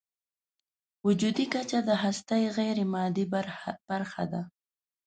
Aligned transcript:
وجودي 1.07 1.45
کچه 1.53 1.77
د 1.89 1.89
هستۍ 2.03 2.43
غیرمادي 2.57 3.25
برخه 3.89 4.23
ده. 4.31 4.41